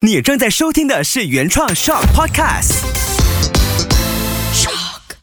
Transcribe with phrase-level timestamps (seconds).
[0.00, 2.84] 你正在收听的是原创 Shock Podcast。
[4.54, 5.16] Shock，。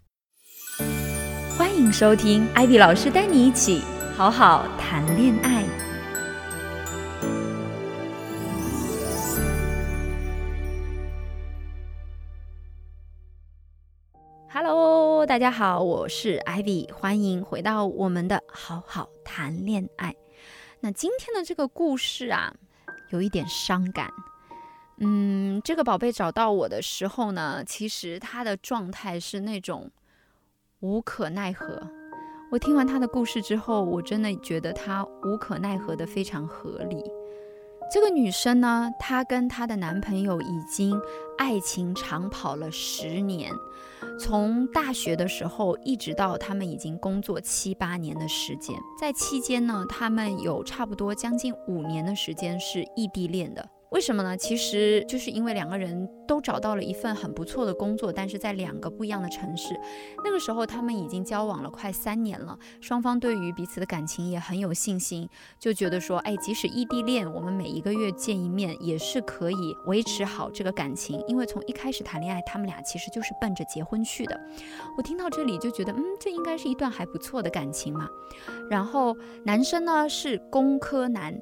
[1.58, 3.82] 欢迎收听艾比老师带你一起
[4.18, 5.64] 好好谈恋爱。
[14.52, 20.14] Hello，大家好，我是艾比，欢迎回到我们的好好谈恋爱。
[20.82, 22.54] 那今天的这个故事啊，
[23.12, 24.12] 有一点伤感。
[24.98, 29.92] 嗯，这个宝贝找到我的时候呢，其实他的状态是那种
[30.80, 31.82] 无可奈何。
[32.52, 37.04] 我听完他的故事之后，我真的觉得他无可奈何的非常合理。
[37.92, 41.00] 这个女生呢，她跟她的男朋友已经
[41.38, 43.52] 爱情长跑了十年，
[44.20, 53.70] 从大学的时候一直到他们已经工作七八年的时间，在期间呢，他们有差不多将近五年的时间是异地恋的。
[53.96, 54.36] 为什么呢？
[54.36, 59.74] 其实就是因为两个人都找到了一份很不错的工作，但是在两个不一样的城市。
[60.22, 71.24] 那个时候他们已经交往了快三年了，双方对于彼此的感情也很有信心，就觉得说，哎，即使异地恋，我们每一个月见一面也是可以维持好这个感情。
[71.26, 74.38] 因为从一开始谈恋爱，他们俩其实就是奔着结婚去的。
[74.98, 78.10] 我听到这里就觉得，嗯，这应该是一段还不错的感情嘛。
[78.70, 81.34] 然后男生呢是工科男。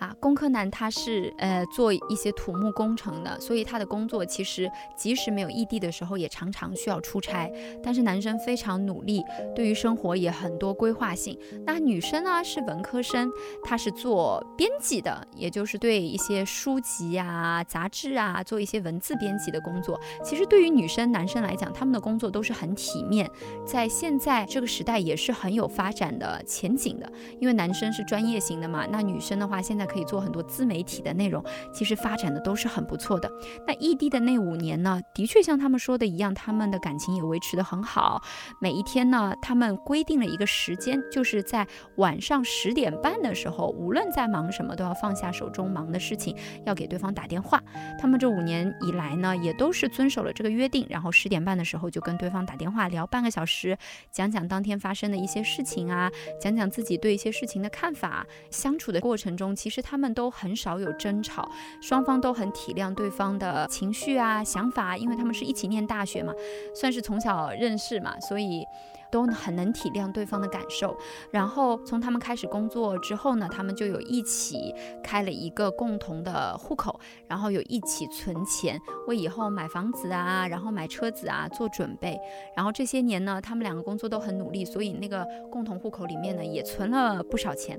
[0.00, 7.52] 啊，工科男他是呃做一些土木工程的，所以他的工作其实即使没有异地的时候，也常常需要出差。
[7.82, 9.22] 但是男生非常努力，
[9.54, 11.38] 对于生活也很多规划性。
[11.66, 13.30] 那女生呢是文科生，
[13.62, 20.00] 她是做编辑的，也就是对一些书籍啊、杂志啊做一些文字编辑的工作。
[20.24, 23.30] 其实对于女生、男生来讲，他们的工作都是很体面，
[23.66, 27.12] 在现在这个时代也是很有发展的前景的。
[27.38, 29.89] 因为男生是专业型的嘛，那女生的话现在。
[29.90, 33.28] 可以做很多自媒体的内容，其实发展的都是很不错的。
[33.66, 38.22] 那异地的那五年呢，的确像他们说的一样，他们的感情也维持的很好。
[38.60, 41.66] 每一天呢，他们规定了一个时间，就是在
[41.96, 47.60] 晚上十点半的时候，无论在忙什么，都要放下手中忙的事情，要给对方打电话。
[47.98, 53.76] 他们这五年以来呢，也都是遵守了这个约定，然后十点半的时候就跟对方打电话聊半个小时，
[54.12, 56.08] 讲讲当天发生的一些事情啊，
[56.40, 58.24] 讲讲自己对一些事情的看法。
[58.50, 59.79] 相处的过程中，其实。
[59.80, 61.48] 他们都很少有争吵，
[61.80, 66.32] 双方都很体谅对方的情绪啊、想法，因为他们是一起念大学嘛，
[66.74, 68.66] 算是从小认识嘛，所以。
[69.10, 70.96] 都很能体谅对方的感受，
[71.30, 74.72] 然后从他们开始工作之后呢，他们就有一起
[75.02, 82.16] 开了一个共同的户口，然后有一起存钱，为以后买房子啊，然后买车子啊做准备。
[82.56, 87.76] 然后这些年呢，他们两个工作都很努力，所以那个共同户口里面呢也存了不少钱。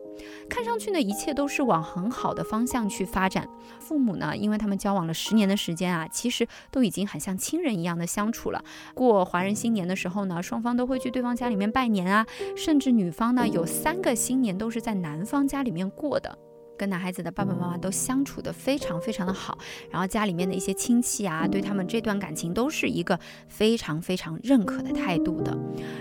[0.50, 3.48] 看上去呢，一切都是往很好的方向去发展。
[3.80, 8.62] 父母呢，因为他们交往了十年的时间啊，其实都已经很像亲人一样的相处了。
[8.94, 11.21] 过华人新年的时候呢，双方都会去对。
[11.22, 12.26] 女方家里面拜年啊，
[12.58, 16.36] 甚至女方呢有三个新年都是在男方家里面过的。
[16.82, 19.56] 跟男孩子的爸爸妈妈都相处的非常非常的好，
[19.92, 25.56] 然后家里面的一些亲戚啊，对他们这段感情都是一个非常非常认可的态度的。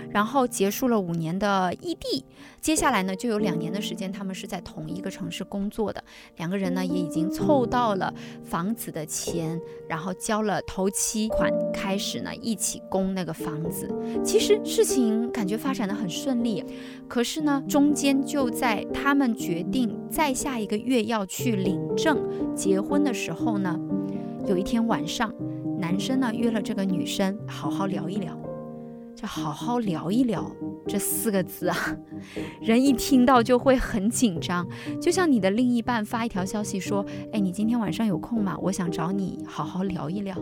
[0.09, 2.25] 然后结束了五年的异地，
[2.59, 6.03] 接下来呢就有两年的时间，他们是在同一个城市工作的，
[6.37, 8.11] 两个人呢也已经凑到了
[8.43, 13.87] 房子的钱，然后交了头期款，开始呢一起供那个房子。
[14.25, 16.65] 其实事情感觉发展的很顺利，
[17.07, 20.70] 可是呢中间就在他们决定再下一。
[20.71, 22.17] 一个月要去领证
[22.55, 23.77] 结婚的时候呢，
[24.47, 25.29] 有一天晚上，
[25.77, 28.33] 男生呢约了这个女生好好聊一聊，
[29.15, 30.51] 就好好聊一聊。
[30.87, 31.77] 这四个字啊，
[32.59, 34.67] 人一听到就会很紧张，
[34.99, 38.57] 就像你的另一半发一条消息说：“哎，你今天晚上有空吗？
[38.59, 40.35] 我想找你好好聊一聊。”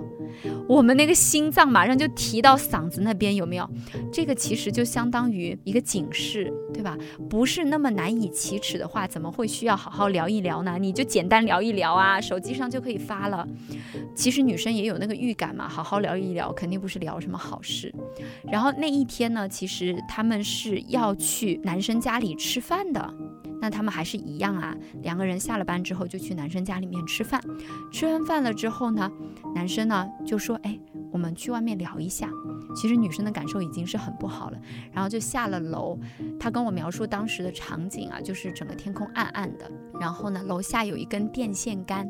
[0.67, 3.69] 我们那个心脏马上就提到嗓子那边，有没有？
[4.13, 6.97] 这个其实就相当于一个警示，对吧？
[7.29, 10.77] 不是那么难以启齿的话，怎么会需要好好聊一聊呢？
[10.79, 13.45] 你就简单聊一聊啊，手机上就可以发了。
[14.15, 17.93] 其实女生也有那个预感嘛，好好聊一聊，肯定不是聊什么好事。
[18.49, 20.23] 然然后那一天呢，其实他。
[20.29, 23.13] 们是要去男生家里吃饭的，
[23.61, 24.75] 那他们还是一样啊。
[25.01, 27.41] 两个人下了班之后就去男生家里面吃饭，
[27.91, 29.09] 吃完饭了之后呢，
[29.55, 30.77] 男生呢就说：“哎，
[31.11, 32.29] 我们去外面聊一下。”
[32.75, 34.61] 其实女生的感受已经是很不好了，
[34.91, 35.97] 然后就下了楼。
[36.39, 42.09] 他跟我描述当时的场景啊，就是整个天空暗暗的，然后呢，楼下有一根电线杆。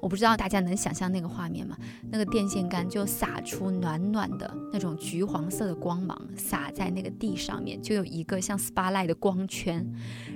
[0.00, 1.76] 我不知道大家能想象那个画面吗？
[2.10, 9.86] 那个电线杆就洒出暖暖的那种橘黄色的光芒，洒在那个地上面，就有一个像 spotlight 的光圈。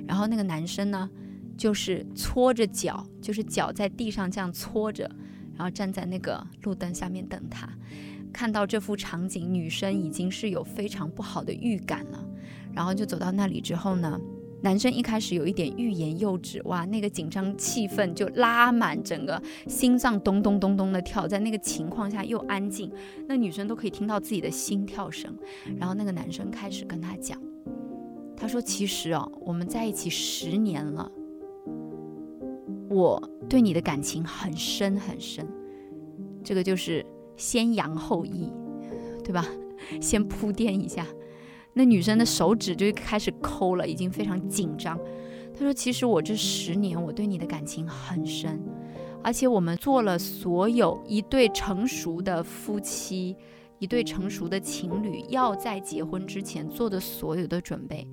[0.06, 1.10] 然后那个男生呢，
[1.56, 5.10] 就是搓着脚，就是脚在地上这样搓着，
[5.56, 7.68] 然后站在那个路灯下面等他。
[8.32, 12.24] 看到这幅场景，女生已经是有非常不好的预感了，
[12.74, 14.20] 然后就走到那里之后呢，
[14.62, 22.92] 男生一开始有一点欲言又止，哇，那个紧张气氛就拉满，整个心脏咚咚咚咚的跳，在那个情况下又安静，
[23.26, 25.34] 那女生都可以听到自己的心跳声，
[25.78, 27.40] 然后那个男生开始跟她讲，
[28.36, 31.10] 他说：“其实哦，我们在一起十年了，
[32.96, 35.46] 我对你的感情很深很深，
[36.42, 37.04] 这个就是。”
[37.38, 38.50] 先扬后抑，
[39.22, 39.46] 对吧？
[40.00, 41.06] 先铺垫一下，
[41.74, 44.98] 那女生的手指就开始抠了，已经非常紧张。
[45.52, 48.58] 她说：“其实我这十年，我对你的感情很深，
[49.22, 53.36] 而且我们做了所有一对成熟的夫妻、
[53.78, 58.08] 一对成熟的情侣要在结婚之前做的所有的准备，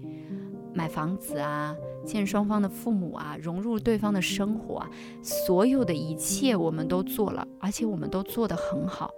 [0.73, 1.75] 买房子啊，
[2.05, 4.89] 见双方的父母啊，融入对方的生活啊，
[5.21, 9.11] 所有的一切我们都做了，而且我们都做得很好。”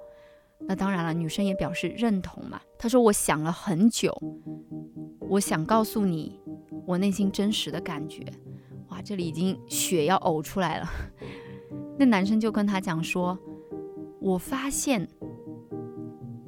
[0.68, 2.60] 那当然了，女生也表示认同嘛。
[2.78, 4.18] 她说：“我想了很久，
[5.19, 6.40] 我想告诉你
[6.86, 8.25] 我内心真实的感觉。”
[8.90, 10.88] 哇，这里已经血要呕出来了。
[12.00, 13.38] 那男生就跟她讲说
[14.22, 15.07] ：“我发现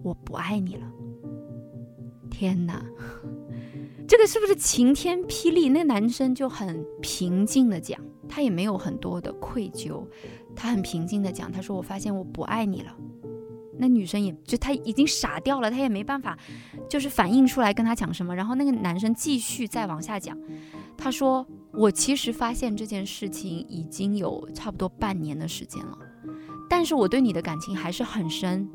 [0.03, 0.91] 我不爱你了。”
[2.31, 2.83] 天哪，
[4.07, 5.67] 这个是不是晴天霹雳？
[5.69, 7.99] 那男生就很平静的讲，
[8.29, 10.01] 他也没有很多的愧疚，
[10.55, 12.95] 他很平静的讲：“他说我发现我不爱你了。”
[13.79, 16.35] 那女生也就他已经傻掉了，他也没办法，
[16.89, 18.35] 就是反应出来跟他讲什么。
[18.35, 20.35] 然后那个男生继续再往下讲，
[20.97, 25.97] 他说：“我其实发现这件事情已经有差不多半年的时间了，
[26.69, 28.67] 但是我对你的感情还是很深，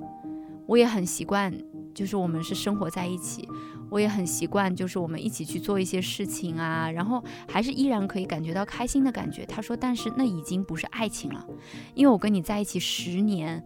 [0.67, 1.53] 我也很习惯，
[1.93, 3.49] 就是我们是生活在一起，
[3.93, 11.47] 我也很习惯，就是我们一起去做一些事情啊，然后还是依然可以感觉到开心的感觉。”他说：“但是那已经不是爱情了，
[11.95, 13.63] 因为我跟你在一起十年。”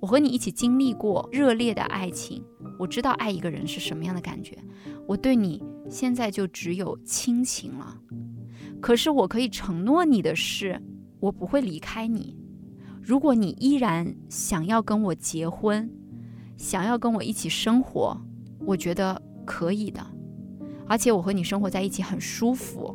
[0.00, 2.44] 我和你一起经历过热烈的爱情，
[2.78, 4.58] 我知道爱一个人是什么样的感觉。
[5.06, 7.96] 我对你现在就只有亲情了。
[8.82, 10.82] 可是我可以承诺你的是，
[11.20, 12.36] 我不会离开你。
[13.00, 15.90] 如果你依然想要跟我结婚，
[16.58, 18.20] 想要跟我一起生活，
[18.66, 20.04] 我觉得可以的。
[20.86, 22.94] 而且我和你生活在一起很舒服。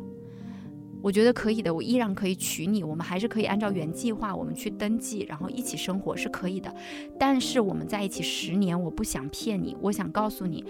[1.02, 6.76] 我觉得可以的，我依然可以娶你，我们还是可以按照原计划，我们去登记，然后一起生活是可以的。
[7.18, 10.62] 但是我们在一起十年，我不想骗你，我想告诉你，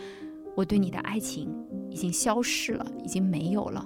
[0.55, 1.49] 我对你的爱情
[1.89, 3.83] 已经消逝了，已经没有了。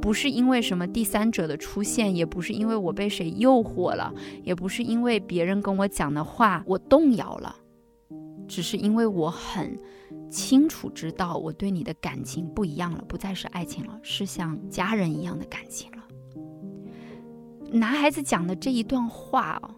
[0.00, 7.54] 不是因为什么第三者的出现，也不是因为我被谁诱惑了，也不是因为别人跟我讲的话我动摇了，
[8.48, 9.78] 只是因为我很。
[10.34, 15.98] 清楚知道我对你的感情不一样了，不再是爱情了，是像家人一样的感情了。
[17.70, 19.70] 男孩子讲的这一段话哦，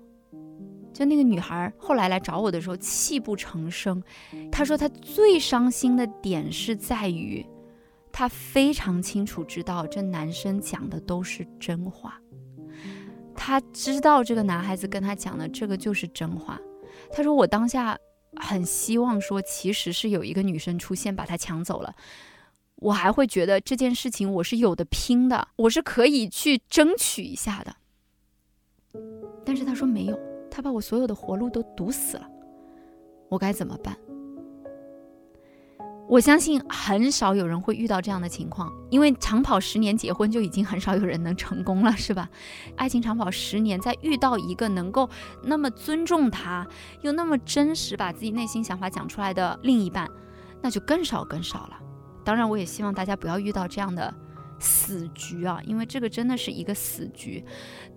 [0.94, 4.02] 就那个女孩后来来找我的时候泣不成声。
[4.50, 7.44] 她说她最伤心的点是在于，
[8.10, 12.18] 她非常清楚知道这男生讲的都是真话，
[13.34, 16.58] 她知道这个男孩子跟她讲的这个就是真话。
[17.12, 17.98] 她说我当下。
[18.34, 21.94] 很希望说，其实是有一个女生出现把他抢走了，
[22.76, 27.76] 我还会觉得这件事情我是有的拼的，我是可以去争取一下的。
[29.44, 30.19] 但是他说没有，
[30.50, 32.28] 他把我所有的活路都堵死了，
[33.28, 33.97] 我该怎么办？
[36.08, 42.28] 我相信很少有人会遇到这样的情况，因为长跑十年结婚就已经很少有人能成功了，是吧？
[42.76, 45.10] 爱情长跑十年，再遇到一个能够
[45.42, 46.64] 那么尊重他，
[47.00, 50.08] 又那么真实把自己内心想法讲出来的另一半，
[50.62, 51.78] 那就更少更少了。
[52.25, 54.14] 当然，我也希望大家不要遇到这样的
[54.60, 57.44] 死局啊，因为这个真的是一个死局。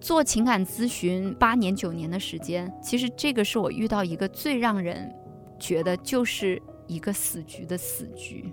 [0.01, 5.13] 做情感咨询八年九年的时间，其实这个是我遇到一个最让人
[5.59, 6.59] 觉得就是。
[6.89, 8.51] 一个死局的死局，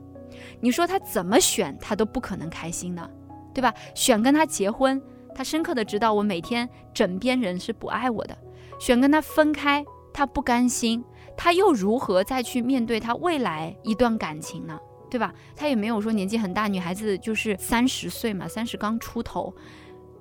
[0.60, 3.10] 你说他怎么选，他都不可能开心的，
[3.52, 3.74] 对吧？
[3.94, 5.02] 选跟他结婚，
[5.34, 8.34] 他深刻的知道我每天枕边人是不爱我的；
[8.78, 11.02] 选跟他分开，他不甘心，
[11.36, 14.78] 他又如何再去面对他未来一段感情呢？
[15.08, 15.32] 对吧？
[15.54, 19.54] 他也没有说年纪很大，女孩子就是三十岁嘛，三十刚出头，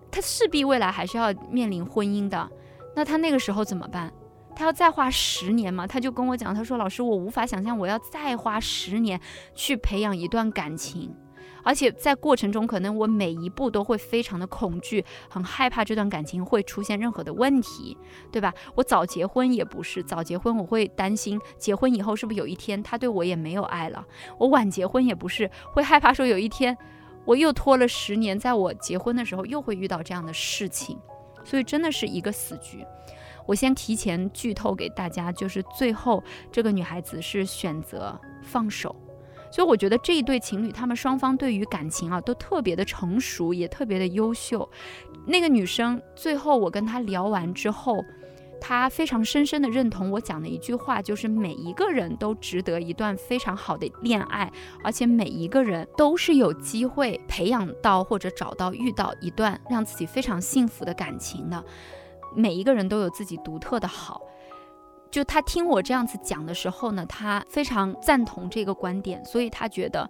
[0.09, 2.49] 他势必未来还是要面临婚姻的，
[2.95, 4.13] 那他那个时候怎么办？
[4.55, 5.85] 他要再花十年嘛？
[5.85, 9.19] 他就跟我讲，他说：“老师，我无法想象我要再花十年
[9.53, 11.13] 去培养一段感情，
[11.61, 17.97] 而且在过程中，可能我每一步都会非常的恐惧，很害怕这段感情会出现任何的问题，
[18.31, 18.53] 对吧？
[18.75, 24.05] 我早结婚也不是，早结婚我会担心结婚以后是不是有一天他对我也没有爱了；
[24.37, 26.75] 我晚结婚也不是，会害怕说有一天
[27.25, 30.97] 我又拖了十年，在我结婚的时候又会遇到这样的事情，
[31.43, 32.85] 所以真的是一个死局。”
[33.45, 38.95] 我先提前剧透给大家，就是最后这个女孩子是选择放手。
[39.51, 44.69] 所以我觉得这一对情侣，他们双方对于感情啊都特别的成熟，也特别的优秀。
[45.25, 48.03] 那个女生最后我跟她聊完之后，
[48.59, 54.51] 她非常深深的认同我讲的一句话，就是每一个人都值得一段非常好的恋爱，
[54.83, 61.63] 而且每一个人都是有机会培养到或者找到遇到一段让自己非常幸福的感情的。
[62.35, 64.21] 每一个人都有自己独特的好。
[65.11, 70.09] 就他听我这样子讲的时候呢，他非常赞同这个观点，所以他觉得，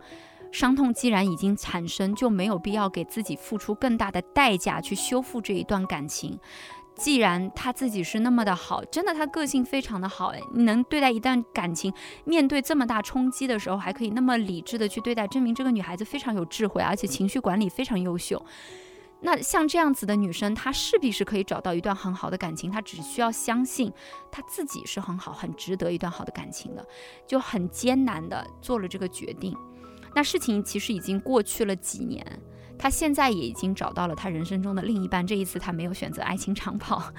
[0.51, 6.39] 伤痛既然已经产生，就没有必要给自己付出更大的代价去修复这一段感情。
[6.95, 18.41] 既然他自己是那么的好，真的他个性非常的好，哎，你能对待一段感情，面对这么大冲击的时候，还可以那么理智的去对待，证明这个女孩子非常有智慧，而且情绪管理非常优秀。
[19.21, 23.91] 那像这样子的女生，她势必是可以找到一段很好的感情，她只需要相信
[24.31, 26.85] 她自己是很好、很值得一段好的感情的，
[27.25, 29.55] 就很艰难的做了这个决定。
[30.13, 32.23] 那事情其实已经过去了几年，
[32.77, 35.25] 她现在也已经找到了她人生中的另一半。
[35.25, 37.11] 这一次她没有选择爱情长跑，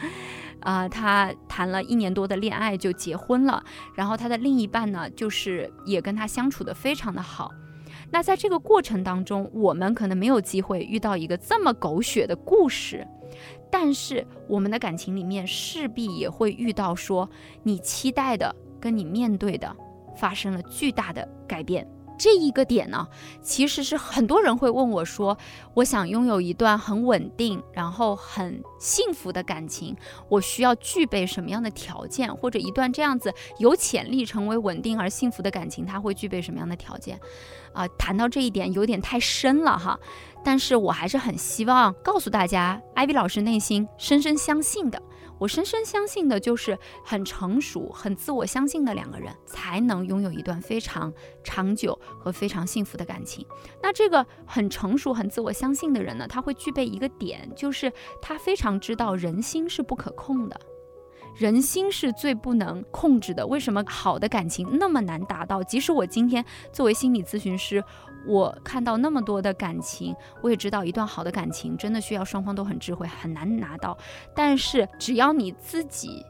[0.61, 7.51] 啊，她谈了一年多的恋爱就结婚了，然后她的另一半呢，就是也跟她相处的非常的好。
[8.11, 13.07] 那在这个过程当中，我们可能没有机会遇到一个这么狗血的故事，
[13.71, 17.29] 但是我们的感情里面势必也会遇到说
[17.63, 19.75] 你期待的跟你面对的
[20.17, 21.87] 发生了巨大的改变。
[22.19, 23.07] 这一个点呢，
[23.43, 25.37] 其实是很多人会问我说，
[25.75, 29.97] 我想拥有一段很稳定，然后很幸福的感情，
[30.29, 32.35] 我需要具备什么样的条件？
[32.35, 37.21] 或者一段这样子有潜力成为稳定而幸福的感情，它会具备什么样的条件？
[37.73, 39.99] 啊，谈到这一点有点太深了哈，
[40.43, 45.03] 但是我还是很希望告诉大家，艾薇老师内心深深相信的。
[45.39, 51.13] 我深深相信的就是很成熟、很自我相信的两个人，才能拥有一段非常
[51.45, 53.47] 长久和非常幸福的感情。
[53.83, 60.59] 那这个很成熟、很自我相信的人呢，他会具备一个点，就是他非常知道人心是不可控的。
[61.37, 63.47] 人心是最不能控制的。
[63.47, 65.63] 为什么好的感情那么难达到？
[65.63, 67.83] 即使我今天作为心理咨询师，
[68.27, 73.97] 我看到那么多的感情，我也知道一段好的感情真的需要双方都很智慧，很难拿到。
[74.35, 76.25] 但是只要你自己，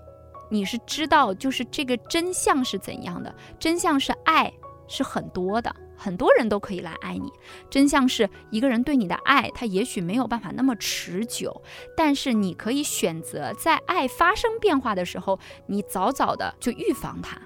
[0.50, 4.52] 你是知道，就是这个真相是怎样的，真相是爱
[4.88, 5.74] 是很多的。
[5.96, 7.30] 很多人都可以来爱你，
[7.70, 11.62] 真相是一个人对你的爱，他也许没有办法那么持久，
[11.96, 17.40] 但是你可以选择在爱发生变化的时候，你早早的就预防它。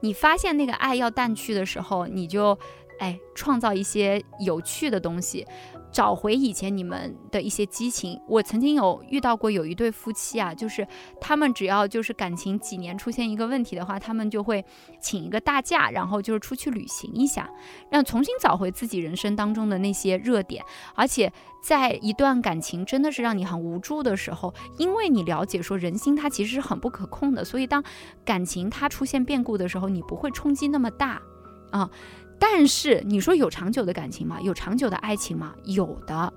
[0.00, 2.58] 你发现那个爱要淡去的时候，你就
[2.98, 5.46] 哎创造一些有趣的东西。
[5.94, 8.20] 找回以前你们的一些激情。
[8.26, 10.84] 我曾经有遇到过有一对夫妻啊，就是
[11.20, 14.64] 他们只要就是感情几年出现一个问题的话，他们就会
[15.00, 17.48] 请一个大假，然后就是出去旅行一下，
[17.88, 20.64] 让重新找回自己人生当中的那些热点。
[20.96, 21.32] 而且
[21.62, 27.80] 在一段感情真的是让你很无助的时候，因为你了解说人心它其实是很不可控的，所以当
[28.24, 31.22] 感情它出现变故的时候，你不会冲击那么大
[31.70, 31.88] 啊。
[32.38, 34.40] 但是你说有长久的感情吗？
[34.40, 35.54] 有长久的爱情吗？
[35.64, 36.32] 有的，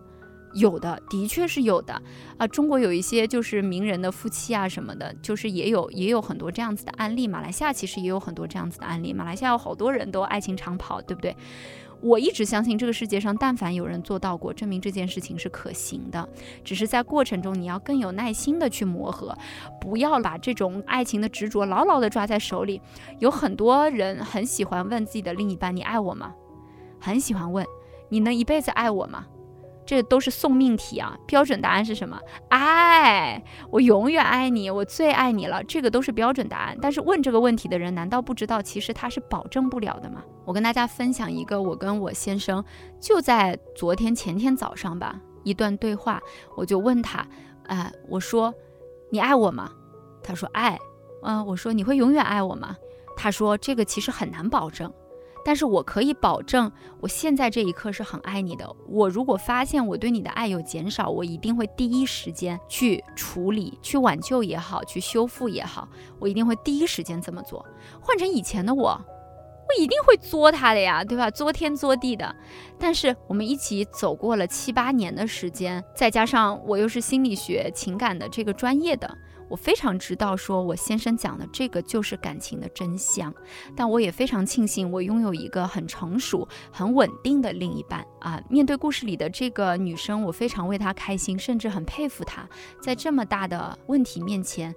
[0.53, 2.01] 有的，的确是有的
[2.37, 2.47] 啊。
[2.47, 7.27] 中国有一些就是名人的夫妻啊什么的，就是也有也有很多这样子的案例。
[7.27, 9.13] 马来西亚其实也有很多这样子的案例。
[9.13, 11.35] 马来西亚有好多人都爱情长跑，对不对？
[12.01, 16.27] 我一直相信这个世界上，但凡有人做到过，证明这件事情是可行的。
[16.63, 19.35] 只是在过程中，你要更有耐心的去磨合，
[19.81, 22.81] 不要把这种爱情的执着牢牢的抓在手里。
[23.19, 26.33] 有很多人很喜欢问自己的另一半：“你爱我吗？”
[26.99, 27.65] 很喜欢问
[28.09, 29.25] ：“你能一辈子爱我吗？”
[29.87, 31.17] 这都是送命题啊！
[31.25, 32.19] 标准答案是什么？
[32.49, 33.41] 爱，
[33.71, 35.63] 我永远爱你，我最爱你了。
[35.63, 36.77] 这个都是标准答案。
[36.81, 40.21] 但是问这个问题的人，难道不知道其实他是保证不了的吗？
[40.45, 42.63] 我跟大家分享一个我跟我先生
[42.99, 46.21] 就在昨天前天早上吧一段对话，
[46.57, 47.25] 我就问他，
[47.67, 48.53] 哎，我说
[49.09, 49.71] 你爱我吗？
[50.21, 50.77] 他说爱。
[51.23, 52.75] 嗯，我说你会永远爱我吗？
[53.15, 54.93] 他说这个其实很难保证。
[55.47, 58.69] 但是我可以保证，我现在这一刻是很爱你的。
[58.85, 65.87] 我如果发现我对你的爱有减少，我一定会第一时间去处理、去挽救也好，去修复也好，
[66.19, 67.65] 我一定会第一时间这么做。
[68.01, 71.31] 换成以前的我，我一定会作他的呀，对吧？
[71.31, 72.35] 作天作地的。
[72.77, 79.09] 但是我们一起走过了七八年的时间，再加上我又是心理学、情感的这个专业的。
[79.49, 83.33] 我非常知道，说我先生讲的这个就是感情的真相，
[83.75, 88.41] 但我也非常庆幸我拥有一个很成熟、很稳定的另一半啊。
[88.49, 92.47] 面对故事里的这个女生，我非常为她开心，甚至很佩服她，
[92.81, 94.75] 在这么大的问题面前，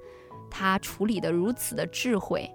[0.51, 2.51] 她处理得如此的智慧。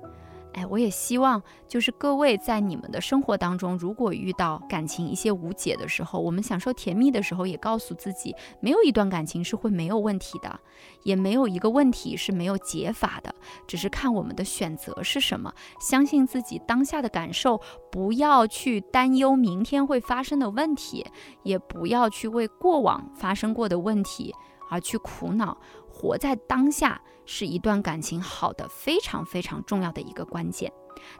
[0.55, 10.57] 哎，我也希望就是各位在你们的生活当中，如果遇到感情一些无解的时候，我们享受甜蜜的时候，也告诉自己，没有一段感情是会没有问题的，
[11.03, 13.35] 也没有一个问题是没有解法的，
[13.67, 15.53] 只是看我们的选择是什么。
[15.81, 17.59] 相信自己当下的感受，
[17.91, 21.05] 不要去担忧明天会发生的问题，
[21.43, 24.33] 也不要去为过往发生过的问题
[24.69, 25.57] 而去苦恼。
[25.97, 30.71] 活在当下是一段感情好的非常非常重要的一个关键。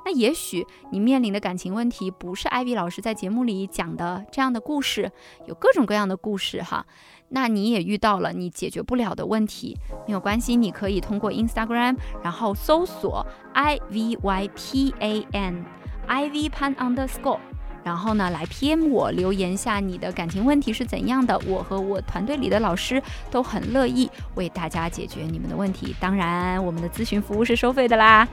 [0.04, 5.12] 那也许你面临的感情问题不是艾薇老师在节目里讲的这样的故事，
[5.48, 6.86] 有各种各样的故事哈。
[7.30, 17.40] 那你也遇到了你解决不了的问题，没有关系，你可以通过 Instagram，然后搜索 I V Y P A N，I V Pan underscore。
[17.86, 23.00] 然后呢，来 PM 我留言下你的感情问题是怎样的，我和我团队里的老师
[23.30, 25.96] 都很乐意为大家解决你们的问题。
[26.00, 28.28] 当然，我们的咨询服务是收费的啦。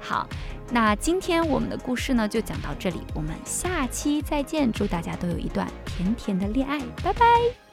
[0.00, 0.28] 好，
[0.72, 7.67] 那今天我们的故事呢就讲到这里，我们下期再见，祝大家都有一段甜甜的恋爱，拜拜。